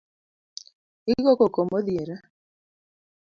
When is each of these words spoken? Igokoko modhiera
Igokoko 1.13 1.59
modhiera 1.69 2.15